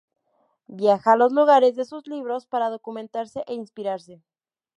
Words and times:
Viaja 0.65 1.11
a 1.11 1.15
los 1.15 1.31
lugares 1.31 1.75
de 1.75 1.85
sus 1.85 2.07
libros 2.07 2.47
para 2.47 2.69
documentarse 2.71 3.43
e 3.45 3.53
inspirarse. 3.53 4.23